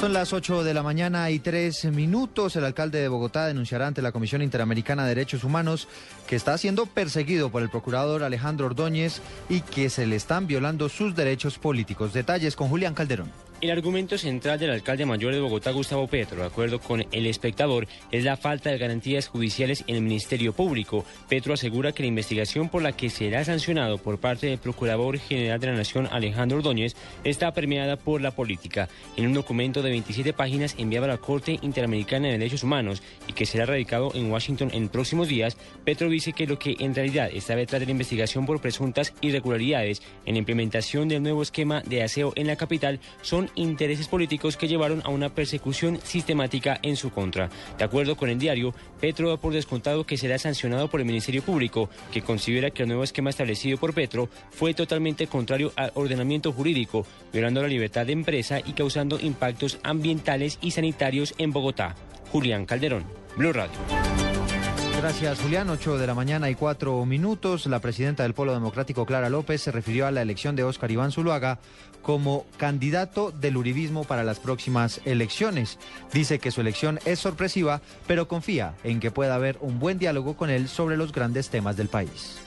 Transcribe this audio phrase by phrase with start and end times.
[0.00, 2.54] Son las 8 de la mañana y tres minutos.
[2.54, 5.88] El alcalde de Bogotá denunciará ante la Comisión Interamericana de Derechos Humanos
[6.26, 10.90] que está siendo perseguido por el procurador Alejandro Ordóñez y que se le están violando
[10.90, 12.12] sus derechos políticos.
[12.12, 13.32] Detalles con Julián Calderón.
[13.62, 17.88] El argumento central del alcalde mayor de Bogotá, Gustavo Petro, de acuerdo con el espectador,
[18.12, 21.06] es la falta de garantías judiciales en el Ministerio Público.
[21.26, 25.58] Petro asegura que la investigación por la que será sancionado por parte del Procurador General
[25.58, 28.90] de la Nación, Alejandro Ordóñez, está permeada por la política.
[29.16, 33.32] En un documento de 27 páginas enviado a la Corte Interamericana de Derechos Humanos y
[33.32, 37.30] que será radicado en Washington en próximos días, Petro dice que lo que en realidad
[37.32, 42.02] está detrás de la investigación por presuntas irregularidades en la implementación del nuevo esquema de
[42.02, 47.10] aseo en la capital son intereses políticos que llevaron a una persecución sistemática en su
[47.10, 47.48] contra.
[47.78, 51.42] De acuerdo con el diario, Petro da por descontado que será sancionado por el Ministerio
[51.42, 56.52] Público, que considera que el nuevo esquema establecido por Petro fue totalmente contrario al ordenamiento
[56.52, 61.94] jurídico, violando la libertad de empresa y causando impactos ambientales y sanitarios en Bogotá.
[62.30, 63.04] Julián Calderón,
[63.36, 64.05] Blue Radio.
[64.98, 65.68] Gracias, Julián.
[65.68, 67.66] 8 de la mañana y cuatro minutos.
[67.66, 71.12] La presidenta del Polo Democrático, Clara López, se refirió a la elección de Óscar Iván
[71.12, 71.58] Zuluaga
[72.00, 75.78] como candidato del uribismo para las próximas elecciones.
[76.12, 80.34] Dice que su elección es sorpresiva, pero confía en que pueda haber un buen diálogo
[80.34, 82.38] con él sobre los grandes temas del país.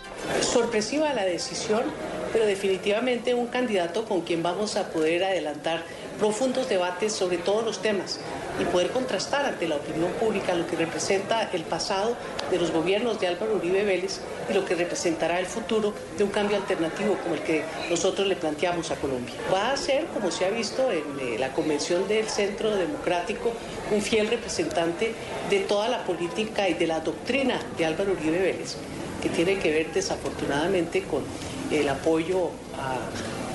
[0.41, 1.83] Sorpresiva la decisión,
[2.31, 5.83] pero definitivamente un candidato con quien vamos a poder adelantar
[6.19, 8.19] profundos debates sobre todos los temas
[8.59, 12.15] y poder contrastar ante la opinión pública lo que representa el pasado
[12.51, 16.29] de los gobiernos de Álvaro Uribe Vélez y lo que representará el futuro de un
[16.29, 19.33] cambio alternativo como el que nosotros le planteamos a Colombia.
[19.53, 23.53] Va a ser, como se ha visto en eh, la convención del Centro Democrático,
[23.91, 25.13] un fiel representante
[25.49, 28.75] de toda la política y de la doctrina de Álvaro Uribe Vélez,
[29.21, 31.23] que tiene que ver desafortunadamente con
[31.71, 32.97] el apoyo a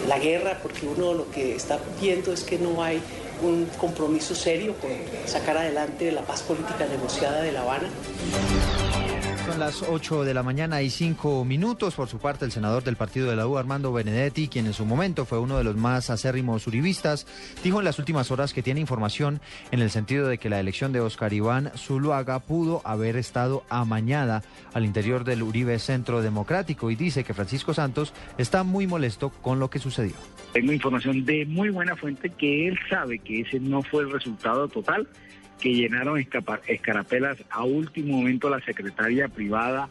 [0.09, 3.01] la guerra, porque uno lo que está viendo es que no hay
[3.43, 4.91] un compromiso serio con
[5.27, 7.89] sacar adelante la paz política negociada de La Habana.
[9.47, 11.95] Son las 8 de la mañana y 5 minutos.
[11.95, 14.87] Por su parte, el senador del partido de la U, Armando Benedetti, quien en su
[14.87, 17.27] momento fue uno de los más acérrimos uribistas,
[17.63, 20.93] dijo en las últimas horas que tiene información en el sentido de que la elección
[20.93, 26.97] de Oscar Iván Zuluaga pudo haber estado amañada al interior del Uribe Centro Democrático y
[26.97, 30.15] dice que Francisco Santos está muy molesto con lo que sucedió.
[30.55, 34.69] Tengo información de muy buena fuente que él sabe que ese no fue el resultado
[34.69, 35.07] total
[35.61, 36.23] que llenaron
[36.67, 39.89] escarapelas a último momento la secretaria privada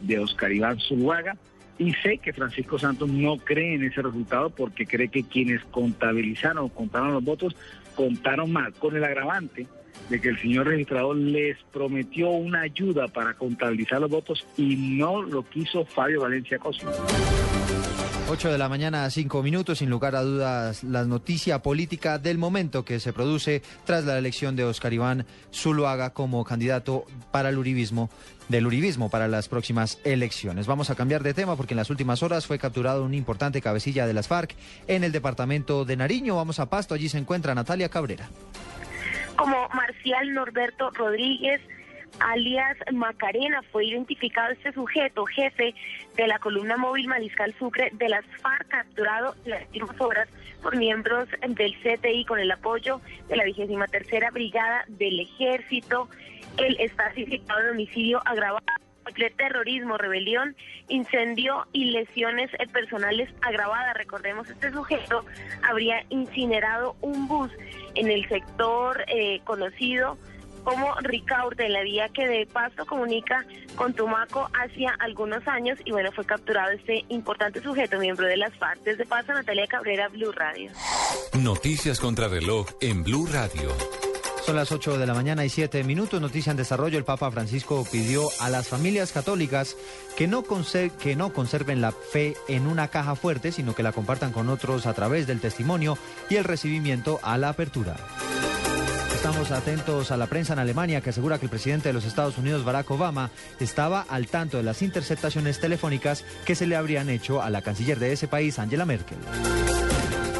[0.00, 1.36] de Oscar Iván Zuluaga.
[1.76, 6.68] Y sé que Francisco Santos no cree en ese resultado porque cree que quienes contabilizaron,
[6.68, 7.56] contaron los votos,
[7.96, 9.66] contaron mal, con el agravante
[10.08, 15.22] de que el señor registrador les prometió una ayuda para contabilizar los votos y no
[15.22, 16.90] lo quiso Fabio Valencia Cosmo.
[18.26, 22.82] 8 de la mañana, 5 minutos, sin lugar a dudas, la noticia política del momento
[22.82, 28.08] que se produce tras la elección de Oscar Iván Zuluaga como candidato para el uribismo,
[28.48, 30.66] del uribismo para las próximas elecciones.
[30.66, 34.06] Vamos a cambiar de tema porque en las últimas horas fue capturado un importante cabecilla
[34.06, 34.54] de las FARC
[34.86, 36.36] en el departamento de Nariño.
[36.36, 38.30] Vamos a Pasto, allí se encuentra Natalia Cabrera.
[39.36, 41.60] Como Marcial Norberto Rodríguez,
[42.20, 45.74] alias Macarena, fue identificado este sujeto, jefe
[46.16, 50.28] de la columna móvil Mariscal Sucre de las FARC, capturado en las últimas horas
[50.62, 56.08] por miembros del CTI con el apoyo de la vigésima tercera brigada del ejército.
[56.56, 58.60] Él está significado de homicidio agravado
[59.36, 60.56] terrorismo, rebelión,
[60.88, 63.94] incendio y lesiones personales agravadas.
[63.94, 65.24] Recordemos, este sujeto
[65.62, 67.50] habría incinerado un bus
[67.94, 70.18] en el sector eh, conocido
[70.64, 73.44] como Ricaurte, en la vía que de Pasto comunica
[73.76, 78.54] con Tumaco hacia algunos años y bueno, fue capturado este importante sujeto, miembro de las
[78.54, 78.82] FARC.
[78.82, 80.70] Desde Pasto, Natalia Cabrera, Blue Radio.
[81.38, 83.70] Noticias contra reloj en Blue Radio.
[84.44, 86.20] Son las 8 de la mañana y 7 minutos.
[86.20, 86.98] Noticia en desarrollo.
[86.98, 89.74] El Papa Francisco pidió a las familias católicas
[90.18, 90.44] que no,
[91.02, 94.84] que no conserven la fe en una caja fuerte, sino que la compartan con otros
[94.84, 95.96] a través del testimonio
[96.28, 97.96] y el recibimiento a la apertura.
[99.24, 102.36] Estamos atentos a la prensa en Alemania que asegura que el presidente de los Estados
[102.36, 107.40] Unidos, Barack Obama, estaba al tanto de las interceptaciones telefónicas que se le habrían hecho
[107.40, 109.16] a la canciller de ese país, Angela Merkel.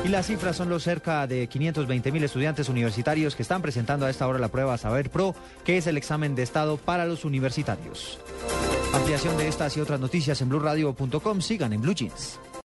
[0.05, 4.11] Y las cifras son los cerca de 520 mil estudiantes universitarios que están presentando a
[4.11, 5.35] esta hora la prueba Saber Pro,
[5.65, 8.19] que es el examen de Estado para los universitarios.
[8.93, 11.41] Ampliación de estas y otras noticias en blueradio.com.
[11.41, 12.39] Sigan en Blue Jeans.